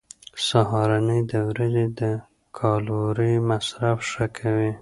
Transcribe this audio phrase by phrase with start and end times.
[0.47, 2.01] سهارنۍ د ورځې د
[2.59, 4.71] کالوري مصرف ښه کوي.